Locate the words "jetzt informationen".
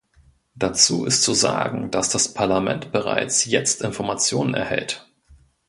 3.45-4.55